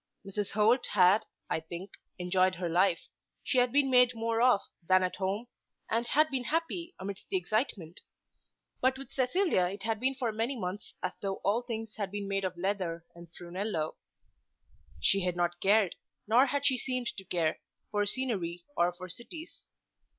Mrs. 0.25 0.53
Holt 0.53 0.87
had 0.93 1.27
I 1.47 1.59
think 1.59 1.91
enjoyed 2.17 2.55
her 2.55 2.67
life. 2.67 3.07
She 3.43 3.59
had 3.59 3.71
been 3.71 3.91
made 3.91 4.15
more 4.15 4.41
of 4.41 4.61
than 4.81 5.03
at 5.03 5.17
home, 5.17 5.45
and 5.91 6.07
had 6.07 6.31
been 6.31 6.45
happy 6.45 6.95
amidst 6.97 7.29
the 7.29 7.37
excitement. 7.37 7.99
But 8.81 8.97
with 8.97 9.11
Cecilia 9.11 9.65
it 9.67 9.83
had 9.83 9.99
been 9.99 10.15
for 10.15 10.31
many 10.31 10.57
months 10.59 10.95
as 11.03 11.11
though 11.21 11.35
all 11.43 11.61
things 11.61 11.97
had 11.97 12.09
been 12.09 12.27
made 12.27 12.45
of 12.45 12.57
leather 12.57 13.05
and 13.13 13.31
prunello. 13.31 13.93
She 14.99 15.21
had 15.21 15.35
not 15.35 15.61
cared, 15.61 15.93
or 16.27 16.47
had 16.47 16.63
not 16.71 16.79
seemed 16.79 17.15
to 17.15 17.23
care, 17.23 17.59
for 17.91 18.03
scenery 18.07 18.63
or 18.75 18.91
for 18.93 19.07
cities. 19.07 19.61